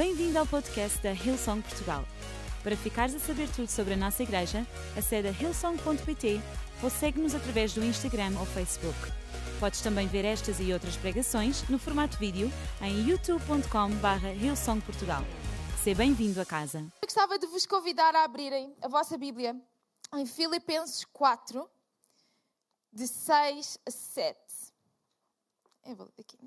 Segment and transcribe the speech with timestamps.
[0.00, 2.06] Bem-vindo ao podcast da Hillsong Portugal.
[2.62, 6.40] Para ficares a saber tudo sobre a nossa igreja, acede a hillsong.pt
[6.82, 8.96] ou segue-nos através do Instagram ou Facebook.
[9.60, 12.50] Podes também ver estas e outras pregações no formato vídeo
[12.80, 15.22] em youtube.com.br hillsongportugal.
[15.84, 16.78] Seja bem-vindo a casa.
[16.78, 19.54] Eu gostava de vos convidar a abrirem a vossa Bíblia
[20.14, 21.68] em Filipenses 4,
[22.90, 24.34] de 6 a 7.
[24.34, 25.79] Eu vou ler aqui.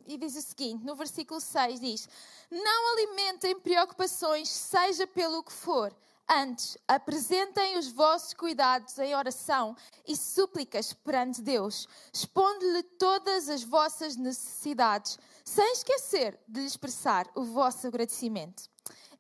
[0.08, 2.10] E diz o seguinte, no versículo 6 diz:
[2.50, 5.96] Não alimentem preocupações, seja pelo que for.
[6.28, 9.76] Antes, apresentem os vossos cuidados em oração
[10.08, 17.44] e súplicas perante Deus, expondo-lhe todas as vossas necessidades, sem esquecer de lhe expressar o
[17.44, 18.70] vosso agradecimento.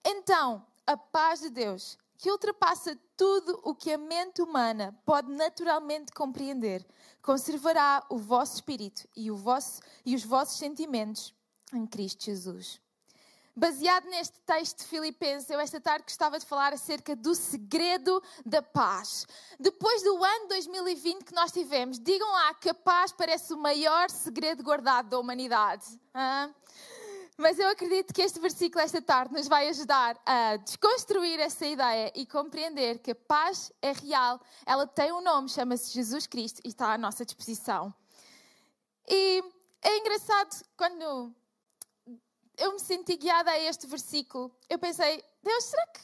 [0.04, 6.14] Então, a paz de Deus, que ultrapassa tudo o que a mente humana pode naturalmente
[6.14, 6.88] compreender,
[7.22, 11.36] conservará o vosso espírito e, o vosso, e os vossos sentimentos
[11.74, 12.80] em Cristo Jesus.
[13.54, 18.62] Baseado neste texto de Filipenses, eu esta tarde gostava de falar acerca do segredo da
[18.62, 19.28] paz.
[19.60, 24.10] Depois do ano 2020 que nós tivemos, digam lá que a paz parece o maior
[24.10, 26.00] segredo guardado da humanidade.
[26.14, 26.50] Ah?
[27.38, 32.12] Mas eu acredito que este versículo esta tarde nos vai ajudar a desconstruir essa ideia
[32.16, 36.68] e compreender que a paz é real, ela tem um nome, chama-se Jesus Cristo e
[36.68, 37.94] está à nossa disposição.
[39.08, 39.44] E
[39.82, 41.34] é engraçado quando
[42.58, 46.02] eu me senti guiada a este versículo, eu pensei, Deus, será que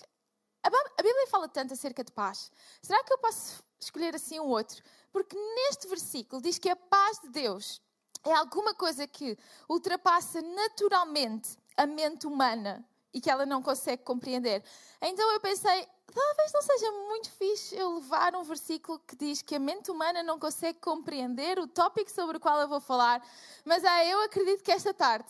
[0.64, 2.52] a Bíblia fala tanto acerca de paz?
[2.82, 4.84] Será que eu posso escolher assim um outro?
[5.12, 7.82] Porque neste versículo diz que a paz de Deus
[8.26, 14.64] é alguma coisa que ultrapassa naturalmente a mente humana e que ela não consegue compreender.
[15.02, 19.56] Então eu pensei, talvez não seja muito fixe eu levar um versículo que diz que
[19.56, 23.26] a mente humana não consegue compreender o tópico sobre o qual eu vou falar,
[23.66, 25.30] mas ah, eu acredito que esta tarde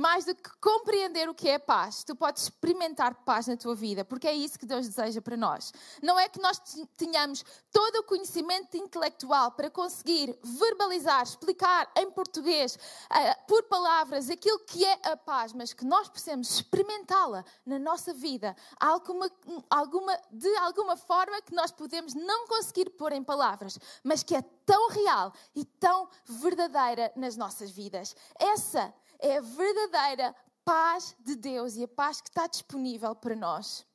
[0.00, 4.02] mais do que compreender o que é paz, tu podes experimentar paz na tua vida,
[4.02, 5.74] porque é isso que Deus deseja para nós.
[6.02, 6.58] Não é que nós
[6.96, 14.58] tenhamos todo o conhecimento intelectual para conseguir verbalizar, explicar em português, uh, por palavras, aquilo
[14.60, 19.30] que é a paz, mas que nós possamos experimentá-la na nossa vida, alguma,
[19.68, 24.40] alguma, de alguma forma que nós podemos não conseguir pôr em palavras, mas que é
[24.64, 28.16] tão real e tão verdadeira nas nossas vidas.
[28.38, 33.86] Essa é a verdadeira paz de Deus e a paz que está disponível para nós.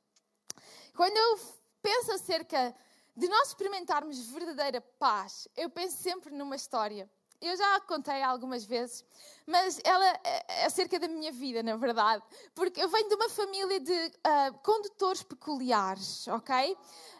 [0.96, 1.40] Quando eu
[1.82, 2.76] penso acerca
[3.16, 7.10] de nós experimentarmos verdadeira paz, eu penso sempre numa história.
[7.42, 9.04] Eu já a contei algumas vezes,
[9.46, 12.24] mas ela é acerca da minha vida, na verdade.
[12.54, 16.78] Porque eu venho de uma família de uh, condutores peculiares, ok?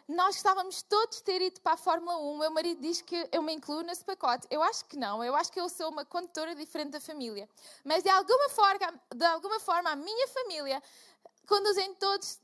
[0.08, 2.34] nós estávamos todos ter ido para a Fórmula 1.
[2.34, 4.48] O meu marido diz que eu me incluo nesse pacote.
[4.52, 5.24] Eu acho que não.
[5.24, 7.50] Eu acho que eu sou uma condutora diferente da família.
[7.84, 10.82] Mas de alguma forma, de alguma forma a minha família
[11.48, 12.40] conduzem todos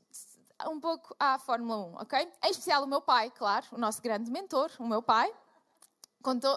[0.68, 2.32] um pouco à Fórmula 1, ok?
[2.44, 5.32] Em especial o meu pai, claro, o nosso grande mentor, o meu pai.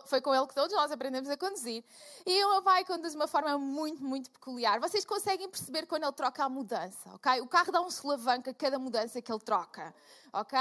[0.05, 1.83] Foi com ele que todos nós aprendemos a conduzir.
[2.25, 4.79] E o meu pai conduz de uma forma muito, muito peculiar.
[4.79, 7.41] Vocês conseguem perceber quando ele troca a mudança, ok?
[7.41, 9.93] O carro dá um solavanco a cada mudança que ele troca,
[10.31, 10.59] ok?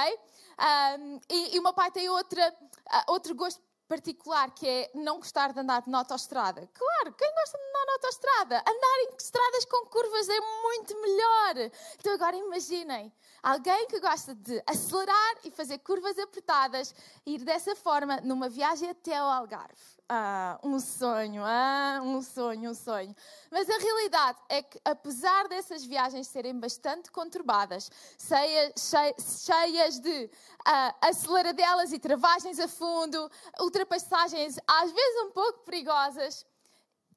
[0.99, 5.19] Um, e, e, o meu pai tem outra, uh, outro gosto particular que é não
[5.19, 6.69] gostar de andar na autoestrada.
[6.73, 8.59] Claro, quem gosta de andar na autoestrada?
[8.59, 11.71] Andar em estradas com curvas é muito melhor.
[11.99, 13.13] Então agora imaginem,
[13.43, 16.95] alguém que gosta de acelerar e fazer curvas apertadas,
[17.27, 19.95] ir dessa forma numa viagem até ao Algarve.
[20.07, 23.17] Ah, um sonho, ah, um sonho, um sonho.
[23.51, 27.91] Mas a realidade é que, apesar dessas viagens serem bastante conturbadas,
[28.77, 30.31] cheias de
[30.67, 36.45] ah, aceleradelas e travagens a fundo, ultrapassagens às vezes um pouco perigosas,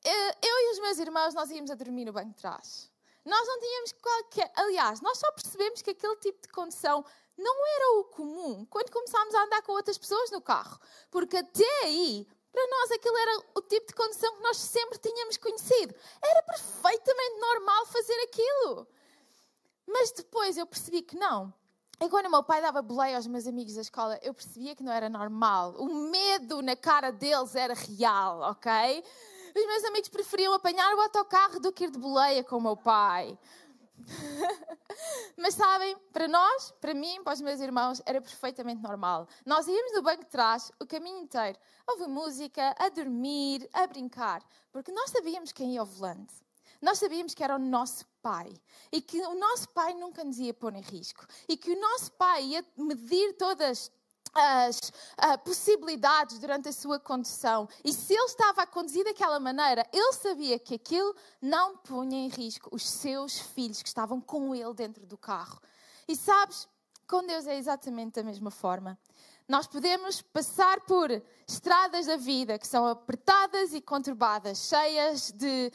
[0.05, 2.89] eh, eu e os meus irmãos nós íamos a dormir no banco de trás.
[3.25, 4.49] Nós não tínhamos qualquer.
[4.55, 7.03] Aliás, nós só percebemos que aquele tipo de condução
[7.37, 10.79] não era o comum quando começámos a andar com outras pessoas no carro.
[11.11, 12.25] Porque até aí
[12.57, 15.93] para nós, aquilo era o tipo de condição que nós sempre tínhamos conhecido.
[16.23, 18.87] Era perfeitamente normal fazer aquilo.
[19.85, 21.53] Mas depois eu percebi que não.
[22.01, 24.81] E quando o meu pai dava boleia aos meus amigos da escola, eu percebia que
[24.81, 25.75] não era normal.
[25.77, 29.03] O medo na cara deles era real, ok?
[29.55, 32.75] Os meus amigos preferiam apanhar o autocarro do que ir de boleia com o meu
[32.75, 33.37] pai.
[35.37, 39.27] Mas sabem, para nós, para mim, para os meus irmãos, era perfeitamente normal.
[39.45, 43.85] Nós íamos no banco de trás o caminho inteiro, a ouvir música, a dormir, a
[43.87, 46.33] brincar, porque nós sabíamos quem ia ao volante.
[46.81, 48.51] Nós sabíamos que era o nosso pai
[48.91, 52.11] e que o nosso pai nunca nos ia pôr em risco e que o nosso
[52.13, 53.91] pai ia medir todas
[54.37, 57.67] as uh, possibilidades durante a sua condução.
[57.83, 62.27] E se ele estava a conduzir daquela maneira, ele sabia que aquilo não punha em
[62.27, 65.59] risco os seus filhos que estavam com ele dentro do carro.
[66.07, 66.67] E sabes,
[67.07, 68.97] com Deus é exatamente da mesma forma.
[69.47, 71.09] Nós podemos passar por
[71.47, 75.71] estradas da vida que são apertadas e conturbadas, cheias de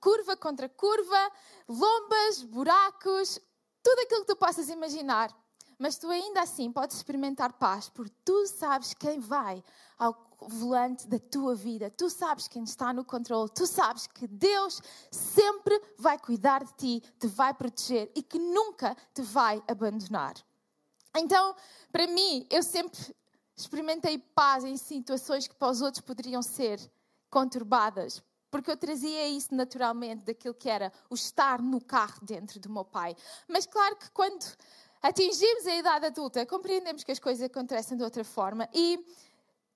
[0.00, 1.32] curva contra curva,
[1.68, 3.38] lombas, buracos,
[3.82, 5.30] tudo aquilo que tu possas imaginar.
[5.78, 9.62] Mas tu ainda assim podes experimentar paz, porque tu sabes quem vai
[9.98, 14.80] ao volante da tua vida, tu sabes quem está no controle, tu sabes que Deus
[15.10, 20.34] sempre vai cuidar de ti, te vai proteger e que nunca te vai abandonar.
[21.14, 21.54] Então,
[21.90, 23.14] para mim, eu sempre
[23.56, 26.78] experimentei paz em situações que para os outros poderiam ser
[27.30, 32.70] conturbadas, porque eu trazia isso naturalmente daquilo que era o estar no carro dentro do
[32.70, 33.16] meu pai.
[33.48, 34.44] Mas claro que quando
[35.02, 39.04] atingimos a idade adulta, compreendemos que as coisas acontecem de outra forma e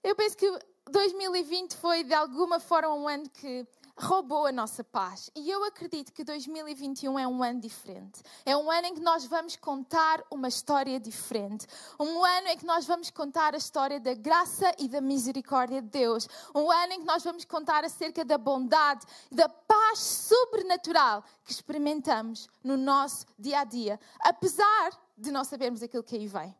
[0.02, 0.46] eu penso que
[0.90, 3.67] 2020 foi de alguma forma um ano que
[4.00, 5.31] roubou a nossa paz.
[5.37, 8.23] E eu acredito que 2021 é um ano diferente.
[8.44, 11.67] É um ano em que nós vamos contar uma história diferente.
[11.99, 15.88] Um ano em que nós vamos contar a história da graça e da misericórdia de
[15.88, 16.26] Deus.
[16.55, 22.49] Um ano em que nós vamos contar acerca da bondade da paz sobrenatural que experimentamos
[22.64, 26.56] no nosso dia a dia, apesar de não sabermos aquilo que aí vem.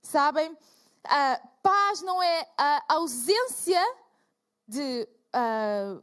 [0.00, 0.56] Sabem?
[1.04, 3.80] A paz não é a ausência
[4.68, 6.02] de uh,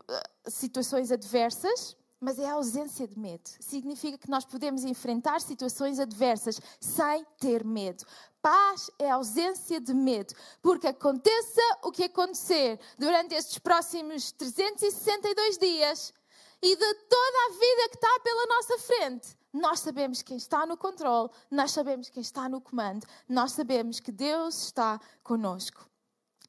[0.50, 3.50] situações adversas, mas é a ausência de medo.
[3.60, 8.06] Significa que nós podemos enfrentar situações adversas sem ter medo.
[8.42, 15.58] Paz é a ausência de medo, porque aconteça o que acontecer durante estes próximos 362
[15.58, 16.14] dias
[16.62, 20.78] e de toda a vida que está pela nossa frente, nós sabemos quem está no
[20.78, 25.90] controle, nós sabemos quem está no comando, nós sabemos que Deus está conosco.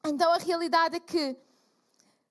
[0.05, 1.35] Então a realidade é que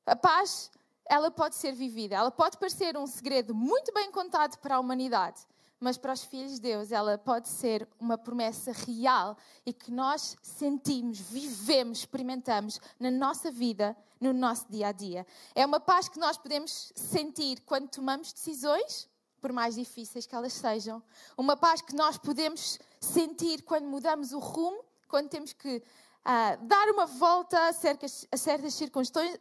[0.07, 0.71] a paz,
[1.11, 5.45] ela pode ser vivida, ela pode parecer um segredo muito bem contado para a humanidade,
[5.81, 9.37] mas para os filhos de Deus ela pode ser uma promessa real
[9.67, 15.27] e que nós sentimos, vivemos, experimentamos na nossa vida, no nosso dia a dia.
[15.53, 19.09] É uma paz que nós podemos sentir quando tomamos decisões,
[19.41, 21.03] por mais difíceis que elas sejam.
[21.37, 25.83] Uma paz que nós podemos sentir quando mudamos o rumo, quando temos que
[26.27, 28.75] uh, dar uma volta a a certas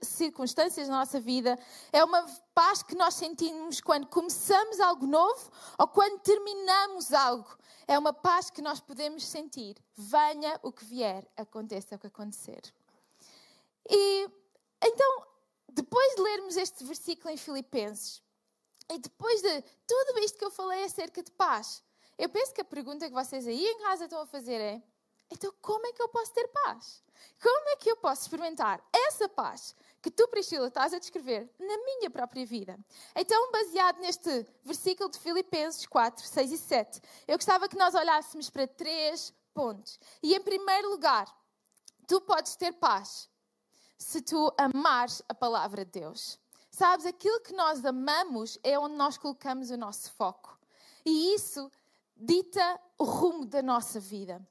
[0.02, 1.58] circunstâncias na nossa vida.
[1.92, 7.58] É uma paz que nós sentimos quando começamos algo novo ou quando terminamos algo.
[7.88, 9.76] É uma paz que nós podemos sentir.
[9.96, 12.62] Venha o que vier, aconteça o que acontecer.
[13.90, 14.30] E
[14.84, 15.28] então,
[15.68, 18.22] depois de lermos este versículo em Filipenses,
[18.92, 21.84] e depois de tudo isto que eu falei acerca de paz,
[22.18, 24.84] eu penso que a pergunta que vocês aí em casa estão a fazer é:
[25.32, 27.04] então, como é que eu posso ter paz?
[27.42, 31.78] Como é que eu posso experimentar essa paz que tu, Priscila, estás a descrever na
[31.78, 32.78] minha própria vida?
[33.16, 38.50] Então, baseado neste versículo de Filipenses 4, 6 e 7, eu gostava que nós olhássemos
[38.50, 40.00] para três pontos.
[40.24, 41.28] E, em primeiro lugar,
[42.08, 43.30] tu podes ter paz
[43.98, 46.40] se tu amares a palavra de Deus.
[46.72, 50.58] Sabes, aquilo que nós amamos é onde nós colocamos o nosso foco.
[51.06, 51.70] E isso
[52.16, 54.42] dita o rumo da nossa vida.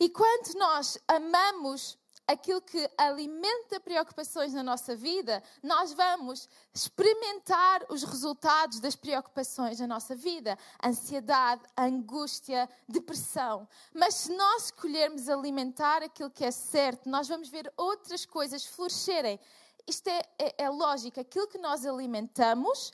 [0.00, 8.02] E quando nós amamos aquilo que alimenta preocupações na nossa vida, nós vamos experimentar os
[8.02, 13.68] resultados das preocupações na nossa vida: ansiedade, angústia, depressão.
[13.92, 19.38] Mas se nós escolhermos alimentar aquilo que é certo, nós vamos ver outras coisas florescerem.
[19.86, 22.90] Isto é, é, é lógico, aquilo que nós alimentamos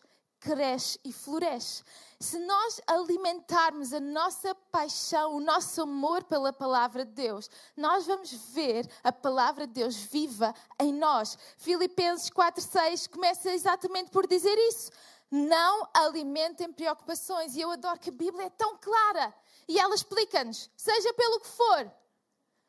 [0.47, 1.83] cresce e floresce.
[2.21, 8.33] Se nós alimentarmos a nossa paixão, o nosso amor pela palavra de Deus, nós vamos
[8.55, 11.37] ver a palavra de Deus viva em nós.
[11.59, 14.91] Filipenses 4:6 começa exatamente por dizer isso.
[15.29, 17.57] Não alimentem preocupações.
[17.57, 19.35] E eu adoro que a Bíblia é tão clara.
[19.67, 21.93] E ela explica-nos, seja pelo que for.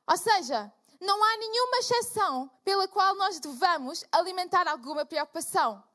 [0.07, 5.86] Ou seja, não há nenhuma exceção pela qual nós devamos alimentar alguma preocupação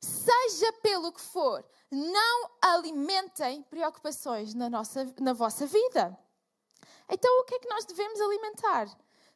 [0.00, 6.16] seja pelo que for, não alimentem preocupações na, nossa, na vossa vida.
[7.08, 8.88] Então, o que é que nós devemos alimentar?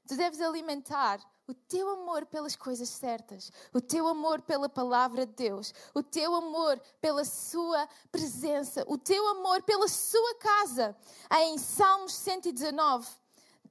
[0.06, 5.32] Tu deves alimentar o teu amor pelas coisas certas, o teu amor pela palavra de
[5.32, 10.96] Deus, o teu amor pela sua presença, o teu amor pela sua casa.
[11.40, 13.08] Em Salmos 119,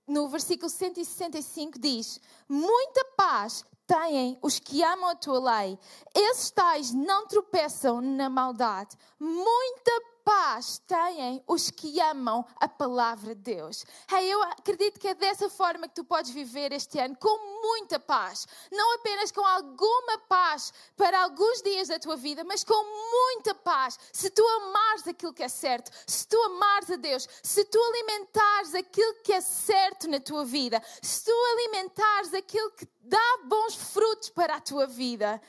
[0.06, 5.80] no versículo 165 diz: Muita paz têm os que amam a tua lei.
[6.14, 8.96] Esses tais não tropeçam na maldade.
[9.20, 13.84] Muita paz têm os que amam a palavra de Deus.
[14.12, 18.00] Hey, eu acredito que é dessa forma que tu podes viver este ano, com muita
[18.00, 18.46] paz.
[18.72, 22.80] Não apenas com alguma paz para alguns dias da tua vida, mas com
[23.12, 23.98] muita paz.
[24.14, 28.76] Se tu amares aquilo que é certo, se tu amares a Deus, se tu alimentares
[28.76, 34.30] aquilo que é certo na tua vida, se tu alimentares aquilo que dá bons frutos
[34.30, 35.42] para a tua vida.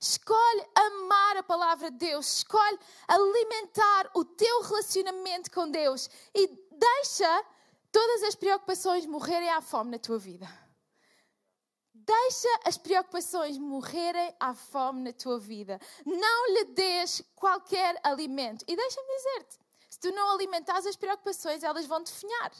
[0.00, 7.44] Escolhe amar a palavra de Deus, escolhe alimentar o teu relacionamento com Deus e deixa
[7.90, 10.46] todas as preocupações morrerem à fome na tua vida.
[11.92, 15.80] Deixa as preocupações morrerem à fome na tua vida.
[16.04, 18.64] Não lhe des qualquer alimento.
[18.68, 22.52] E deixa-me dizer-te: se tu não alimentares as preocupações, elas vão definhar.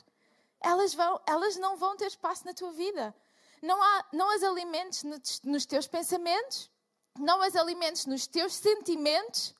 [0.60, 3.14] Elas, vão, elas não vão ter espaço na tua vida.
[3.62, 5.04] Não, há, não as alimentes
[5.44, 6.70] nos teus pensamentos,
[7.18, 9.54] não as alimentes nos teus sentimentos,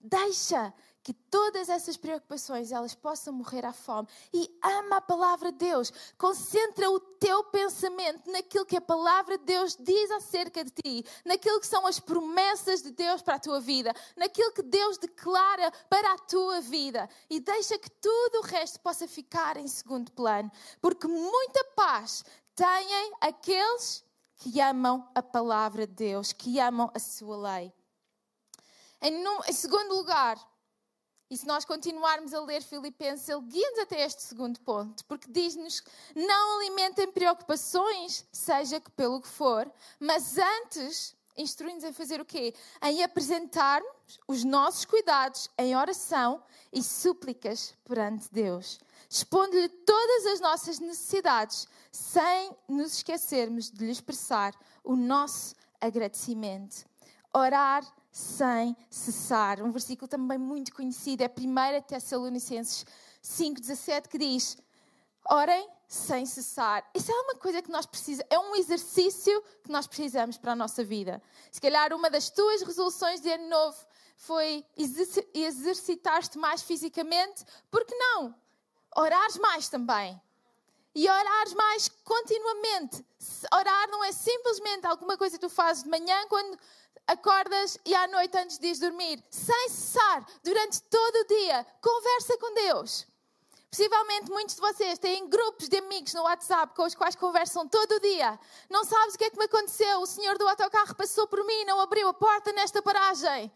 [0.00, 0.72] deixa
[1.08, 4.06] que todas essas preocupações elas possam morrer à fome.
[4.30, 5.90] E ama a palavra de Deus.
[6.18, 11.60] Concentra o teu pensamento naquilo que a palavra de Deus diz acerca de ti, naquilo
[11.60, 16.12] que são as promessas de Deus para a tua vida, naquilo que Deus declara para
[16.12, 17.08] a tua vida.
[17.30, 22.22] E deixa que tudo o resto possa ficar em segundo plano, porque muita paz
[22.54, 24.04] têm aqueles
[24.38, 27.72] que amam a palavra de Deus, que amam a sua lei.
[29.02, 29.12] Em,
[29.48, 30.38] em segundo lugar,
[31.30, 35.82] e se nós continuarmos a ler Filipenses, ele guia-nos até este segundo ponto, porque diz-nos:
[36.14, 42.54] não alimentem preocupações, seja que pelo que for, mas antes instrui-nos a fazer o quê?
[42.82, 46.42] Em apresentarmos os nossos cuidados em oração
[46.72, 54.54] e súplicas perante Deus, expondo-lhe todas as nossas necessidades, sem nos esquecermos de lhe expressar
[54.84, 56.84] o nosso agradecimento.
[57.32, 59.62] Orar sem cessar.
[59.62, 62.84] Um versículo também muito conhecido é 1 Tessalonicenses
[63.22, 64.56] 5,17 que diz:
[65.30, 66.88] Orem sem cessar.
[66.94, 70.56] Isso é uma coisa que nós precisamos, é um exercício que nós precisamos para a
[70.56, 71.22] nossa vida.
[71.50, 73.76] Se calhar uma das tuas resoluções de ano novo
[74.16, 74.64] foi
[75.34, 78.34] exercitar-te mais fisicamente, por que não?
[78.96, 80.20] Orares mais também
[80.98, 83.04] e orares mais continuamente.
[83.52, 86.58] Orar não é simplesmente alguma coisa que tu fazes de manhã quando
[87.06, 91.64] acordas e à noite antes de ir dormir, sem cessar, durante todo o dia.
[91.80, 93.06] Conversa com Deus.
[93.70, 97.92] Possivelmente muitos de vocês têm grupos de amigos no WhatsApp com os quais conversam todo
[97.92, 98.36] o dia.
[98.68, 100.00] Não sabes o que é que me aconteceu?
[100.00, 103.52] O senhor do autocarro passou por mim e não abriu a porta nesta paragem.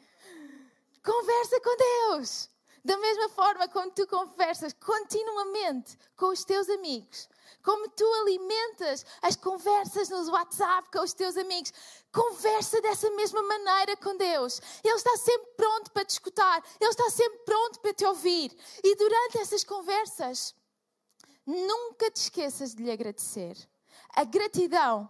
[1.03, 2.52] Conversa com Deus.
[2.85, 7.29] Da mesma forma como tu conversas continuamente com os teus amigos,
[7.63, 11.73] como tu alimentas as conversas no WhatsApp com os teus amigos,
[12.13, 14.61] conversa dessa mesma maneira com Deus.
[14.83, 18.57] Ele está sempre pronto para te escutar, Ele está sempre pronto para te ouvir.
[18.83, 20.53] E durante essas conversas,
[21.47, 23.57] nunca te esqueças de lhe agradecer.
[24.17, 25.09] A gratidão,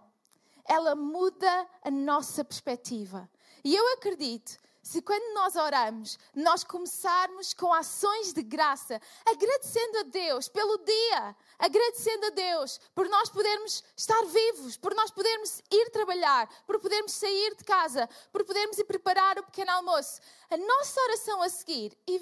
[0.63, 3.27] ela muda a nossa perspectiva.
[3.63, 10.03] E eu acredito se quando nós oramos, nós começarmos com ações de graça, agradecendo a
[10.03, 15.89] Deus pelo dia, agradecendo a Deus por nós podermos estar vivos, por nós podermos ir
[15.89, 21.01] trabalhar, por podermos sair de casa, por podermos ir preparar o pequeno almoço, a nossa
[21.01, 22.17] oração a seguir, e,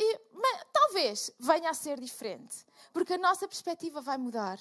[0.00, 0.20] e,
[0.72, 4.58] talvez venha a ser diferente, porque a nossa perspectiva vai mudar.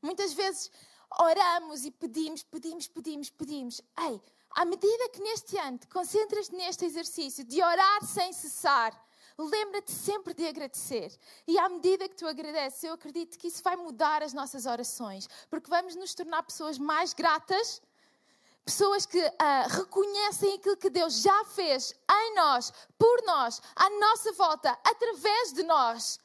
[0.00, 0.70] Muitas vezes
[1.18, 3.82] oramos e pedimos, pedimos, pedimos, pedimos.
[4.00, 4.22] Ei,
[4.58, 8.92] à medida que neste ano te concentras neste exercício de orar sem cessar,
[9.38, 11.16] lembra-te sempre de agradecer.
[11.46, 15.28] E à medida que tu agradeces, eu acredito que isso vai mudar as nossas orações,
[15.48, 17.80] porque vamos nos tornar pessoas mais gratas,
[18.64, 24.32] pessoas que uh, reconhecem aquilo que Deus já fez em nós, por nós, à nossa
[24.32, 26.18] volta, através de nós.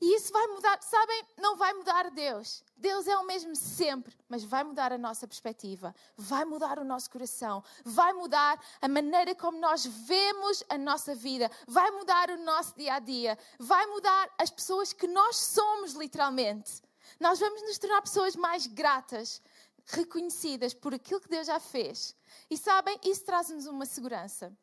[0.00, 1.26] E isso vai mudar, sabem?
[1.36, 2.64] Não vai mudar Deus.
[2.74, 7.10] Deus é o mesmo sempre, mas vai mudar a nossa perspectiva, vai mudar o nosso
[7.10, 12.74] coração, vai mudar a maneira como nós vemos a nossa vida, vai mudar o nosso
[12.76, 16.82] dia a dia, vai mudar as pessoas que nós somos, literalmente.
[17.18, 19.42] Nós vamos nos tornar pessoas mais gratas,
[19.84, 22.16] reconhecidas por aquilo que Deus já fez.
[22.48, 24.56] E sabem, isso traz-nos uma segurança.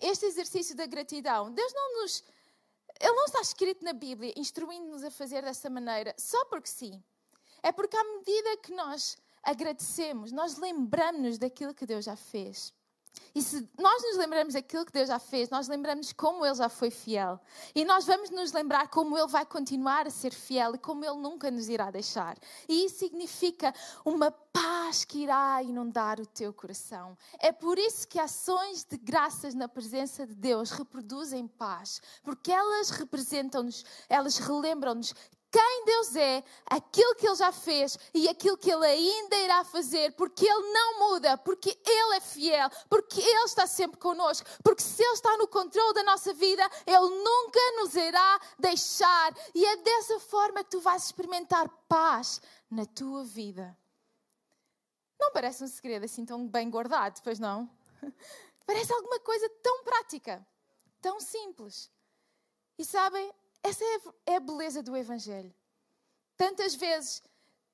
[0.00, 2.22] Este exercício da gratidão, Deus não nos
[3.00, 7.02] ele não está escrito na Bíblia, instruindo-nos a fazer dessa maneira, só porque sim.
[7.62, 12.72] É porque à medida que nós agradecemos, nós lembramos-nos daquilo que Deus já fez.
[13.34, 16.68] E se nós nos lembramos daquilo que Deus já fez, nós lembramos como Ele já
[16.68, 17.38] foi fiel.
[17.74, 21.16] E nós vamos nos lembrar como Ele vai continuar a ser fiel e como Ele
[21.16, 22.36] nunca nos irá deixar.
[22.68, 23.72] E isso significa
[24.04, 27.16] uma paz que irá inundar o teu coração.
[27.38, 32.90] É por isso que ações de graças na presença de Deus reproduzem paz, porque elas
[32.90, 35.14] representam-nos, elas relembram-nos
[35.50, 40.12] quem Deus é, aquilo que Ele já fez e aquilo que Ele ainda irá fazer,
[40.12, 45.02] porque Ele não muda, porque Ele é fiel, porque Ele está sempre connosco, porque se
[45.02, 49.34] Ele está no controle da nossa vida, Ele nunca nos irá deixar.
[49.54, 52.40] E é dessa forma que tu vais experimentar paz
[52.70, 53.76] na tua vida.
[55.18, 57.68] Não parece um segredo assim tão bem guardado, pois não?
[58.64, 60.46] Parece alguma coisa tão prática,
[61.00, 61.90] tão simples.
[62.78, 65.54] E sabem, essa é, é a beleza do Evangelho.
[66.36, 67.22] Tantas vezes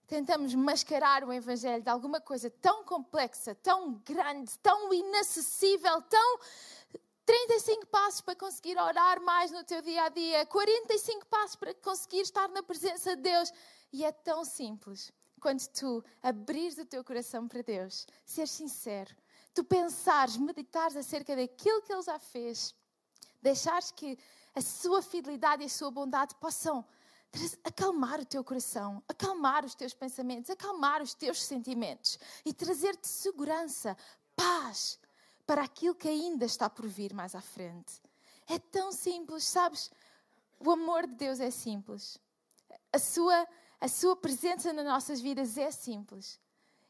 [0.07, 6.39] tentamos mascarar o Evangelho de alguma coisa tão complexa, tão grande, tão inacessível, tão.
[7.27, 12.21] 35 passos para conseguir orar mais no teu dia a dia, 45 passos para conseguir
[12.21, 13.51] estar na presença de Deus.
[13.91, 15.11] E é tão simples
[15.41, 19.15] quando tu abrires o teu coração para Deus, ser sincero,
[19.53, 22.75] tu pensares, meditares acerca daquilo que Ele já fez,
[23.45, 24.19] deixares que
[24.55, 26.85] a sua fidelidade e a sua bondade possam
[27.63, 33.97] acalmar o teu coração, acalmar os teus pensamentos, acalmar os teus sentimentos e trazer-te segurança,
[34.35, 34.99] paz
[35.47, 38.01] para aquilo que ainda está por vir mais à frente.
[38.47, 39.91] É tão simples, sabes?
[40.59, 42.19] O amor de Deus é simples.
[42.93, 43.47] A sua,
[43.79, 46.41] a sua presença nas nossas vidas é simples.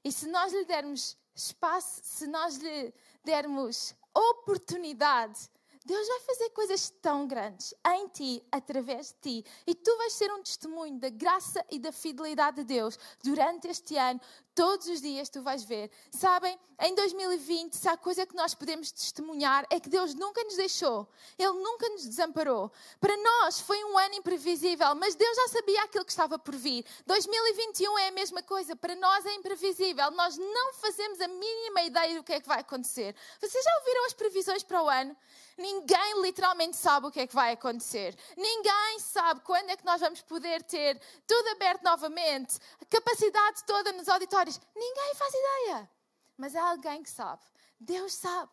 [0.05, 2.95] E se nós lhe dermos espaço, se nós lhe
[3.25, 5.51] dermos oportunidade
[5.85, 10.33] Deus vai fazer coisas tão grandes em ti, através de ti, e tu vais ser
[10.33, 14.19] um testemunho da graça e da fidelidade de Deus durante este ano,
[14.55, 15.91] Todos os dias tu vais ver.
[16.11, 20.57] Sabem, em 2020, se há coisa que nós podemos testemunhar é que Deus nunca nos
[20.57, 21.09] deixou.
[21.39, 22.71] Ele nunca nos desamparou.
[23.01, 26.85] Para nós foi um ano imprevisível, mas Deus já sabia aquilo que estava por vir.
[27.07, 28.77] 2021 é a mesma coisa.
[28.77, 30.11] Para nós é imprevisível.
[30.13, 33.15] Nós não fazemos a mínima ideia do que é que vai acontecer.
[33.41, 35.17] Vocês já ouviram as previsões para o ano?
[35.57, 38.17] Ninguém literalmente sabe o que é que vai acontecer.
[38.37, 43.93] Ninguém sabe quando é que nós vamos poder ter tudo aberto novamente, a capacidade toda
[43.93, 44.44] nos auditórios
[44.75, 45.91] Ninguém faz ideia.
[46.37, 47.43] Mas há alguém que sabe.
[47.79, 48.51] Deus sabe.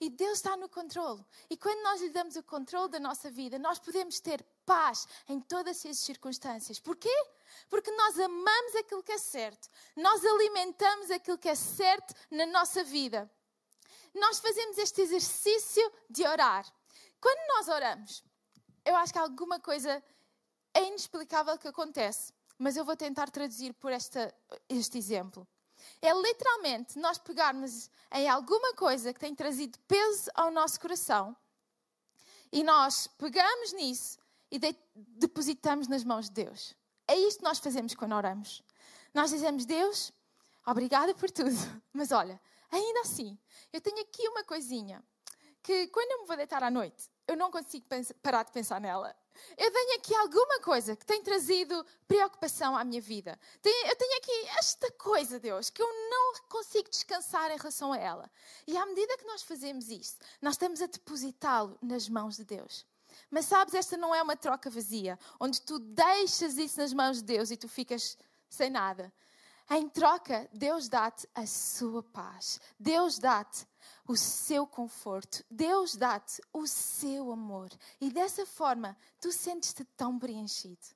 [0.00, 1.24] E Deus está no controle.
[1.48, 5.40] E quando nós lhe damos o controle da nossa vida, nós podemos ter paz em
[5.40, 6.78] todas as circunstâncias.
[6.78, 7.14] Porquê?
[7.68, 9.68] Porque nós amamos aquilo que é certo.
[9.96, 13.30] Nós alimentamos aquilo que é certo na nossa vida.
[14.14, 16.66] Nós fazemos este exercício de orar.
[17.20, 18.24] Quando nós oramos,
[18.84, 20.02] eu acho que alguma coisa
[20.74, 24.34] é inexplicável que acontece mas eu vou tentar traduzir por esta,
[24.68, 25.46] este exemplo.
[26.00, 31.36] É literalmente nós pegarmos em alguma coisa que tem trazido peso ao nosso coração
[32.50, 34.18] e nós pegamos nisso
[34.50, 36.74] e de depositamos nas mãos de Deus.
[37.06, 38.62] É isto que nós fazemos quando oramos.
[39.12, 40.12] Nós dizemos, Deus,
[40.66, 41.50] obrigada por tudo,
[41.92, 42.40] mas olha,
[42.70, 43.38] ainda assim,
[43.72, 45.02] eu tenho aqui uma coisinha
[45.62, 47.86] que quando eu me vou deitar à noite, eu não consigo
[48.22, 49.14] parar de pensar nela.
[49.56, 53.38] Eu tenho aqui alguma coisa que tem trazido preocupação à minha vida.
[53.62, 58.30] Eu tenho aqui esta coisa, Deus, que eu não consigo descansar em relação a ela.
[58.66, 62.86] E à medida que nós fazemos isso, nós estamos a depositá-lo nas mãos de Deus.
[63.30, 67.24] Mas sabes, esta não é uma troca vazia, onde tu deixas isso nas mãos de
[67.24, 68.16] Deus e tu ficas
[68.48, 69.12] sem nada.
[69.68, 72.60] Em troca, Deus dá-te a sua paz.
[72.78, 73.66] Deus dá-te
[74.06, 75.44] o seu conforto.
[75.50, 77.68] Deus dá-te o seu amor.
[78.00, 80.86] E dessa forma, tu sentes-te tão preenchido.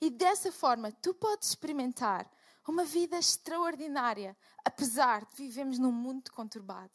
[0.00, 2.30] E dessa forma, tu podes experimentar
[2.66, 6.92] uma vida extraordinária, apesar de vivemos num mundo conturbado.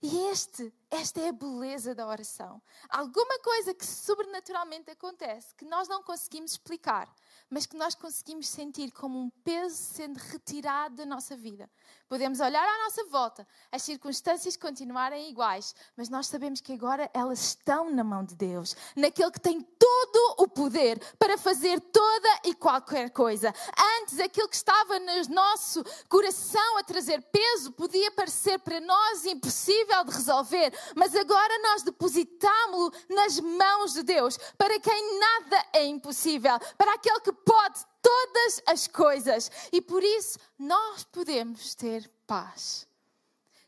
[0.00, 2.62] E este, esta é a beleza da oração.
[2.88, 7.12] Alguma coisa que sobrenaturalmente acontece, que nós não conseguimos explicar,
[7.50, 11.70] mas que nós conseguimos sentir como um peso sendo retirado da nossa vida.
[12.08, 17.40] Podemos olhar à nossa volta, as circunstâncias continuarem iguais, mas nós sabemos que agora elas
[17.40, 22.54] estão na mão de Deus, naquele que tem todo o poder para fazer toda e
[22.54, 23.52] qualquer coisa.
[24.00, 30.04] Antes, aquilo que estava no nosso coração a trazer peso podia parecer para nós impossível
[30.04, 36.58] de resolver, mas agora nós depositamos-lo nas mãos de Deus, para quem nada é impossível,
[36.76, 42.86] para aquele que pode todas as coisas e por isso nós podemos ter paz.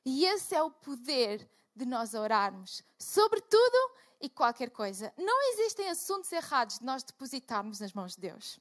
[0.04, 5.12] E esse é o poder de nós orarmos sobre tudo e qualquer coisa.
[5.16, 8.58] Não existem assuntos errados de nós depositarmos nas mãos de Deus.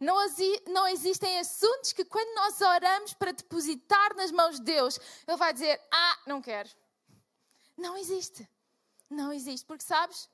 [0.00, 0.16] Não,
[0.68, 5.52] não existem assuntos que, quando nós oramos para depositar nas mãos de Deus, Ele vai
[5.52, 6.68] dizer: Ah, não quero.
[7.76, 8.48] Não existe.
[9.08, 9.64] Não existe.
[9.64, 10.28] Porque sabes,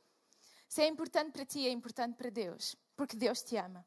[0.68, 2.76] se é importante para ti, é importante para Deus.
[2.96, 3.84] Porque Deus te ama.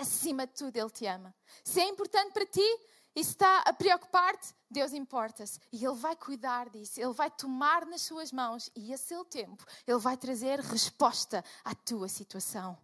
[0.00, 1.34] Acima de tudo, Ele te ama.
[1.62, 2.80] Se é importante para ti
[3.14, 5.60] e se está a preocupar-te, Deus importa-se.
[5.70, 6.98] E Ele vai cuidar disso.
[6.98, 11.74] Ele vai tomar nas suas mãos e a seu tempo Ele vai trazer resposta à
[11.74, 12.78] tua situação.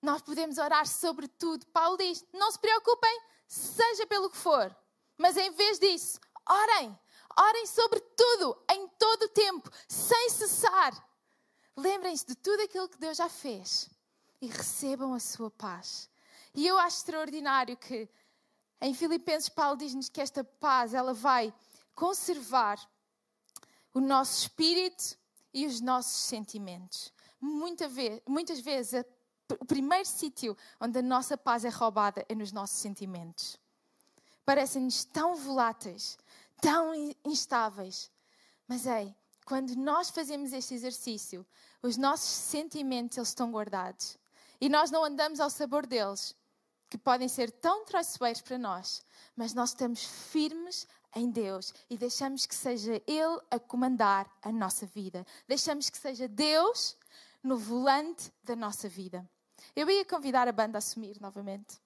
[0.00, 1.66] Nós podemos orar sobre tudo.
[1.66, 4.74] Paulo diz: não se preocupem, seja pelo que for.
[5.18, 6.18] Mas em vez disso,
[6.48, 6.98] orem.
[7.38, 10.92] Orem sobre tudo, em todo o tempo, sem cessar.
[11.76, 13.88] Lembrem-se de tudo aquilo que Deus já fez
[14.40, 16.10] e recebam a sua paz.
[16.54, 18.08] E eu acho extraordinário que
[18.80, 21.52] em Filipenses Paulo diz-nos que esta paz ela vai
[21.94, 22.78] conservar
[23.94, 25.16] o nosso espírito
[25.52, 27.12] e os nossos sentimentos.
[27.40, 29.04] Muita vez, muitas vezes
[29.60, 33.58] o primeiro sítio onde a nossa paz é roubada é nos nossos sentimentos.
[34.44, 36.18] Parecem-nos tão voláteis,
[36.60, 36.92] tão
[37.24, 38.10] instáveis.
[38.66, 41.46] Mas é, quando nós fazemos este exercício,
[41.82, 44.18] os nossos sentimentos eles estão guardados.
[44.60, 46.34] E nós não andamos ao sabor deles,
[46.92, 49.02] que podem ser tão traiçoeiros para nós,
[49.34, 54.84] mas nós estamos firmes em Deus e deixamos que seja Ele a comandar a nossa
[54.84, 55.26] vida.
[55.48, 56.94] Deixamos que seja Deus
[57.42, 59.26] no volante da nossa vida.
[59.74, 61.80] Eu ia convidar a banda a assumir novamente.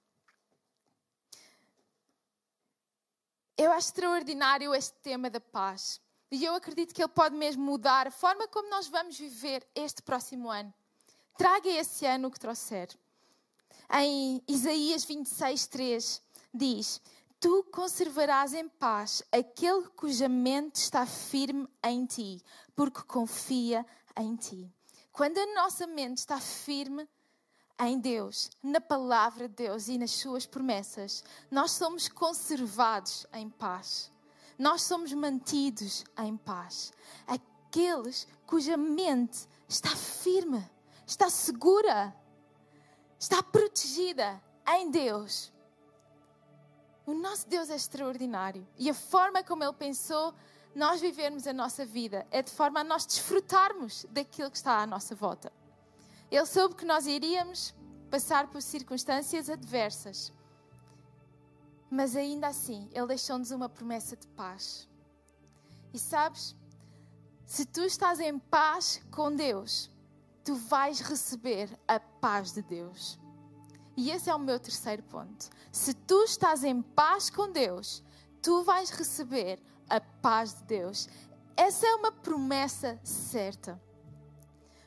[3.56, 6.00] Eu acho extraordinário este tema da paz.
[6.32, 10.02] E eu acredito que ele pode mesmo mudar a forma como nós vamos viver este
[10.02, 10.74] próximo ano.
[11.38, 12.88] Traga esse ano o que trouxer.
[13.92, 17.00] Em Isaías 26, 3 diz:
[17.38, 22.42] Tu conservarás em paz aquele cuja mente está firme em ti,
[22.74, 24.72] porque confia em ti.
[25.12, 27.08] Quando a nossa mente está firme
[27.78, 34.10] em Deus, na palavra de Deus e nas suas promessas, nós somos conservados em paz.
[34.58, 36.92] Nós somos mantidos em paz.
[37.26, 40.64] Aqueles cuja mente está firme,
[41.06, 42.14] está segura,
[43.18, 45.52] está protegida em Deus.
[47.04, 50.34] O nosso Deus é extraordinário e a forma como Ele pensou
[50.74, 54.86] nós vivermos a nossa vida é de forma a nós desfrutarmos daquilo que está à
[54.86, 55.50] nossa volta.
[56.30, 57.74] Ele soube que nós iríamos
[58.10, 60.32] passar por circunstâncias adversas.
[61.90, 64.88] Mas ainda assim, Ele deixou-nos uma promessa de paz.
[65.94, 66.54] E sabes,
[67.46, 69.90] se tu estás em paz com Deus,
[70.44, 73.16] tu vais receber a paz de Deus.
[73.96, 75.48] E esse é o meu terceiro ponto.
[75.70, 78.02] Se tu estás em paz com Deus,
[78.42, 81.08] tu vais receber a paz de Deus.
[81.56, 83.80] Essa é uma promessa certa.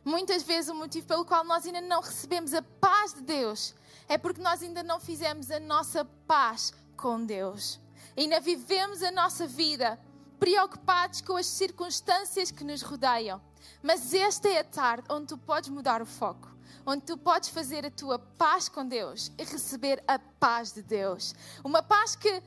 [0.03, 3.73] Muitas vezes o motivo pelo qual nós ainda não recebemos a paz de Deus
[4.09, 7.79] é porque nós ainda não fizemos a nossa paz com Deus.
[8.17, 9.97] Ainda vivemos a nossa vida
[10.37, 13.41] preocupados com as circunstâncias que nos rodeiam.
[13.81, 16.49] Mas esta é a tarde onde tu podes mudar o foco,
[16.85, 21.33] onde tu podes fazer a tua paz com Deus e receber a paz de Deus.
[21.63, 22.41] Uma paz que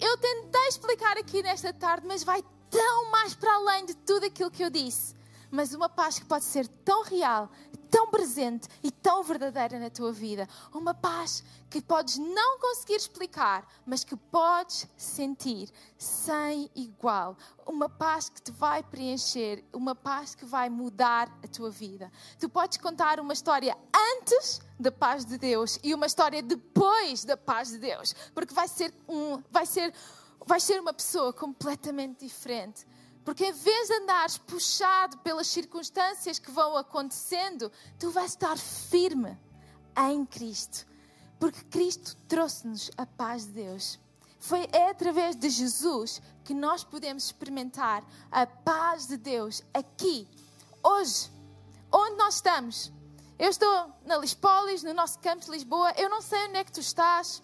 [0.00, 4.50] eu tentei explicar aqui nesta tarde, mas vai tão mais para além de tudo aquilo
[4.50, 5.14] que eu disse
[5.52, 7.50] mas uma paz que pode ser tão real,
[7.92, 10.48] tão presente e tão verdadeira na tua vida.
[10.72, 17.36] Uma paz que podes não conseguir explicar, mas que podes sentir sem igual.
[17.66, 22.10] Uma paz que te vai preencher, uma paz que vai mudar a tua vida.
[22.40, 27.36] Tu podes contar uma história antes da paz de Deus e uma história depois da
[27.36, 29.92] paz de Deus, porque vai ser um, vai ser
[30.44, 32.86] vai ser uma pessoa completamente diferente.
[33.24, 39.38] Porque em vez de andares puxado pelas circunstâncias que vão acontecendo, tu vais estar firme
[40.10, 40.86] em Cristo.
[41.38, 43.98] Porque Cristo trouxe-nos a paz de Deus.
[44.40, 50.28] Foi é através de Jesus que nós podemos experimentar a paz de Deus aqui,
[50.82, 51.30] hoje,
[51.92, 52.92] onde nós estamos.
[53.38, 55.92] Eu estou na Lispolis, no nosso campus de Lisboa.
[55.96, 57.40] Eu não sei onde é que tu estás,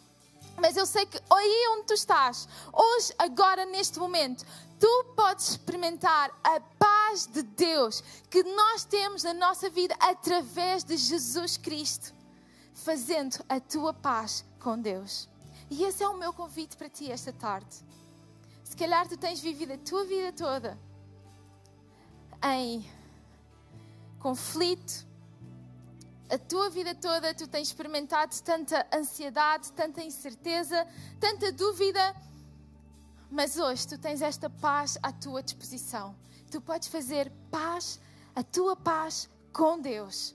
[0.61, 4.45] mas eu sei que aí onde tu estás, hoje, agora, neste momento,
[4.79, 10.97] tu podes experimentar a paz de Deus que nós temos na nossa vida através de
[10.97, 12.14] Jesus Cristo,
[12.75, 15.29] fazendo a tua paz com Deus.
[15.71, 17.85] E esse é o meu convite para ti esta tarde.
[18.64, 20.79] Se calhar tu tens vivido a tua vida toda
[22.43, 22.88] em
[24.21, 25.07] conflito,
[26.31, 30.87] a tua vida toda tu tens experimentado tanta ansiedade, tanta incerteza,
[31.19, 32.14] tanta dúvida
[33.31, 36.17] mas hoje tu tens esta paz à tua disposição.
[36.51, 38.01] Tu podes fazer paz,
[38.35, 40.35] a tua paz com Deus.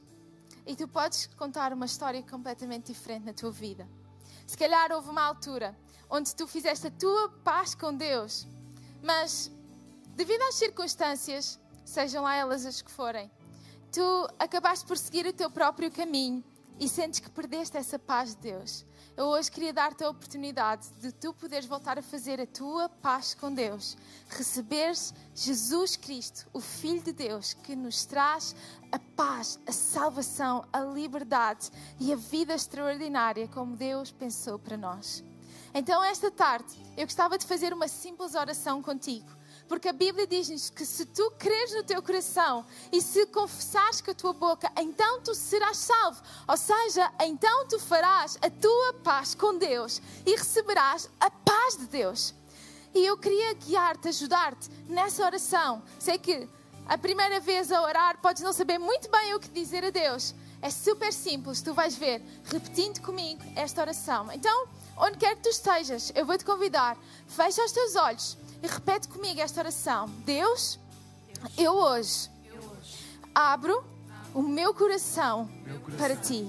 [0.66, 3.88] E tu podes contar uma história completamente diferente na tua vida.
[4.46, 5.76] Se calhar houve uma altura
[6.10, 8.48] onde tu fizeste a tua paz com Deus,
[9.02, 9.52] mas
[10.16, 13.32] devido às circunstâncias, sejam lá elas as que forem,
[13.92, 16.44] tu acabaste por seguir o teu próprio caminho
[16.80, 18.86] e sentes que perdeste essa paz de Deus.
[19.16, 23.36] Eu hoje queria dar-te a oportunidade de tu poderes voltar a fazer a tua paz
[23.36, 23.96] com Deus,
[24.28, 28.56] receberes Jesus Cristo, o Filho de Deus, que nos traz
[28.92, 35.24] a paz, a salvação, a liberdade e a vida extraordinária como Deus pensou para nós.
[35.76, 39.43] Então, esta tarde, eu gostava de fazer uma simples oração contigo
[39.74, 44.12] porque a Bíblia diz-nos que se tu creres no teu coração e se confessares com
[44.12, 46.22] a tua boca, então tu serás salvo.
[46.48, 51.88] Ou seja, então tu farás a tua paz com Deus e receberás a paz de
[51.88, 52.36] Deus.
[52.94, 55.82] E eu queria guiar-te, ajudar-te nessa oração.
[55.98, 56.48] Sei que
[56.86, 60.36] a primeira vez a orar podes não saber muito bem o que dizer a Deus.
[60.62, 64.32] É super simples, tu vais ver, repetindo comigo esta oração.
[64.32, 68.68] Então, onde quer que tu estejas, eu vou te convidar, fecha os teus olhos e
[68.68, 70.80] repete comigo esta oração: Deus,
[71.58, 72.32] eu hoje
[73.36, 73.84] abro
[74.34, 75.50] o meu coração
[75.98, 76.48] para ti.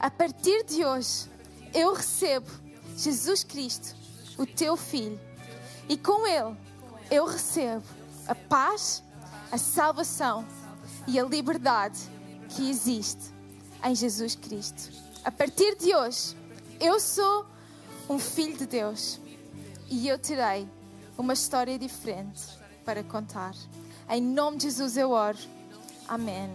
[0.00, 1.30] A partir de hoje,
[1.74, 2.50] eu recebo
[2.96, 3.94] Jesus Cristo,
[4.38, 5.20] o teu Filho,
[5.88, 6.56] e com Ele
[7.10, 7.84] eu recebo
[8.26, 9.02] a paz,
[9.52, 10.46] a salvação
[11.06, 12.00] e a liberdade
[12.48, 13.32] que existe
[13.84, 14.90] em Jesus Cristo.
[15.22, 16.34] A partir de hoje,
[16.80, 17.46] eu sou
[18.08, 19.20] um filho de Deus
[19.90, 20.68] e eu terei
[21.16, 22.42] uma história diferente
[22.84, 23.54] para contar.
[24.08, 25.38] Em nome de Jesus eu oro.
[26.08, 26.50] Amém.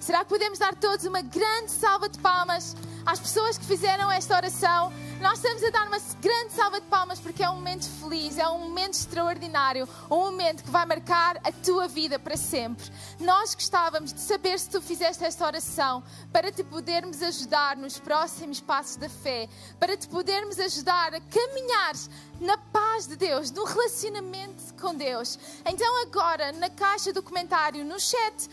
[0.00, 4.34] Será que podemos dar todos uma grande salva de palmas às pessoas que fizeram esta
[4.34, 4.92] oração?
[5.20, 8.48] Nós estamos a dar uma grande salva de palmas porque é um momento feliz, é
[8.48, 12.90] um momento extraordinário, um momento que vai marcar a tua vida para sempre.
[13.20, 16.02] Nós gostávamos de saber se tu fizeste esta oração
[16.32, 19.46] para te podermos ajudar nos próximos passos da fé,
[19.78, 21.92] para te podermos ajudar a caminhar
[22.40, 25.38] na paz de Deus, no relacionamento com Deus.
[25.66, 28.48] Então, agora, na caixa do comentário, no chat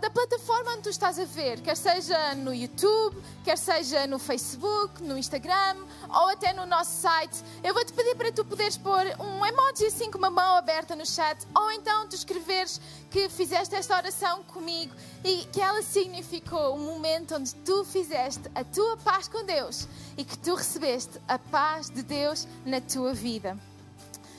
[0.00, 5.02] da plataforma onde tu estás a ver, quer seja no YouTube, quer seja no Facebook,
[5.02, 9.00] no Instagram ou até no nosso site, eu vou te pedir para tu poderes pôr
[9.20, 13.74] um emoji assim com uma mão aberta no chat, ou então tu escreveres que fizeste
[13.74, 19.28] esta oração comigo e que ela significou um momento onde tu fizeste a tua paz
[19.28, 23.56] com Deus e que tu recebeste a paz de Deus na tua vida.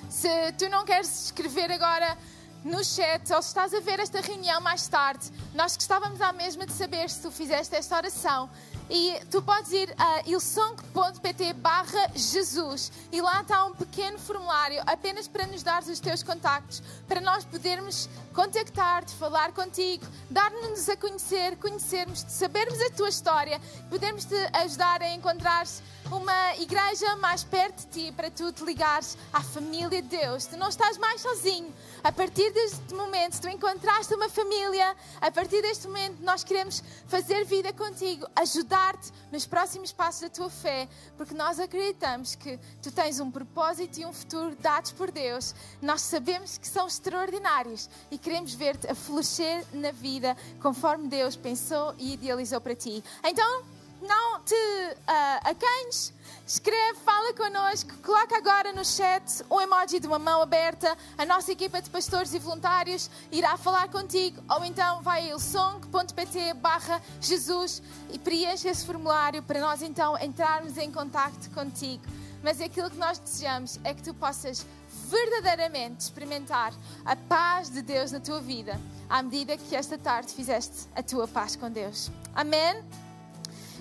[0.09, 2.17] Se tu não queres escrever agora
[2.63, 6.65] no chat ou se estás a ver esta reunião mais tarde, nós gostávamos à mesma
[6.65, 8.49] de saber se tu fizeste esta oração
[8.89, 15.27] e tu podes ir a ilsong.pt barra Jesus e lá está um pequeno formulário apenas
[15.27, 21.57] para nos dar os teus contactos, para nós podermos contactar-te, falar contigo, dar-nos a conhecer,
[21.57, 25.65] conhecermos-te, sabermos a tua história, podermos te ajudar a encontrar
[26.11, 30.45] uma igreja mais perto de ti para tu te ligares à família de Deus.
[30.45, 31.73] Tu não estás mais sozinho.
[32.03, 34.95] A partir deste momento, tu encontraste uma família.
[35.21, 40.49] A partir deste momento, nós queremos fazer vida contigo, ajudar-te nos próximos passos da tua
[40.49, 45.53] fé, porque nós acreditamos que tu tens um propósito e um futuro dados por Deus.
[45.81, 51.93] Nós sabemos que são extraordinários e queremos ver-te a florescer na vida conforme Deus pensou
[51.97, 53.03] e idealizou para ti.
[53.23, 53.63] Então,
[54.01, 56.13] não te uh, acanhes,
[56.47, 60.97] escreve, fala connosco, coloca agora no chat um emoji de uma mão aberta.
[61.17, 64.41] A nossa equipa de pastores e voluntários irá falar contigo.
[64.49, 67.81] Ou então vai a ilsong.pt barra Jesus
[68.11, 72.03] e preenche esse formulário para nós então entrarmos em contato contigo.
[72.41, 74.65] Mas aquilo que nós desejamos é que tu possas
[75.09, 80.87] verdadeiramente experimentar a paz de Deus na tua vida, à medida que esta tarde fizeste
[80.95, 82.09] a tua paz com Deus.
[82.33, 82.81] Amém?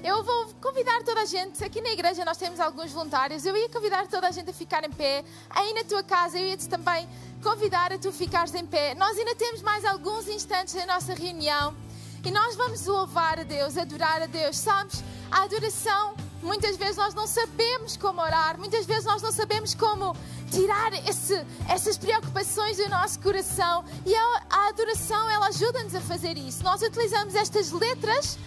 [0.02, 3.68] Eu vou convidar toda a gente, aqui na igreja nós temos alguns voluntários, eu ia
[3.68, 5.24] convidar toda a gente a ficar em pé.
[5.50, 7.08] Aí na tua casa eu ia-te também
[7.42, 8.94] convidar a tu ficares em pé.
[8.94, 11.74] Nós ainda temos mais alguns instantes na nossa reunião
[12.24, 14.56] e nós vamos louvar a Deus, adorar a Deus.
[14.56, 19.74] Sabes, a adoração, muitas vezes nós não sabemos como orar, muitas vezes nós não sabemos
[19.74, 20.16] como
[20.48, 26.38] tirar esse, essas preocupações do nosso coração e a, a adoração ela ajuda-nos a fazer
[26.38, 26.62] isso.
[26.62, 28.38] Nós utilizamos estas letras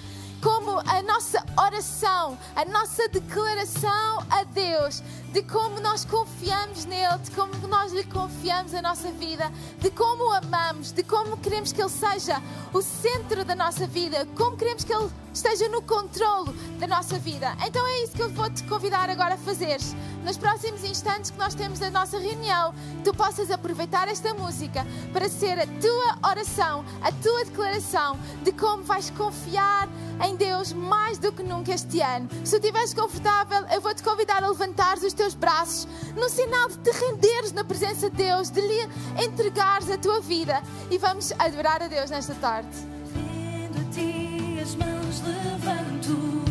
[0.41, 7.31] como a nossa oração, a nossa declaração a Deus, de como nós confiamos nele, de
[7.31, 11.81] como nós lhe confiamos a nossa vida, de como o amamos, de como queremos que
[11.81, 12.41] ele seja
[12.73, 17.55] o centro da nossa vida, como queremos que ele esteja no controlo da nossa vida.
[17.65, 19.77] Então é isso que eu vou te convidar agora a fazer.
[20.23, 22.73] Nos próximos instantes que nós temos da nossa reunião,
[23.03, 28.83] tu possas aproveitar esta música para ser a tua oração, a tua declaração de como
[28.83, 29.87] vais confiar
[30.23, 32.29] em Deus mais do que nunca este ano.
[32.43, 36.77] Se estiveres confortável, eu vou te convidar a levantar os teus braços no sinal de
[36.79, 38.89] te renderes na presença de Deus, de lhe
[39.23, 42.69] entregares a tua vida e vamos adorar a Deus nesta tarde.
[43.13, 46.50] Rendo a ti as mãos levanto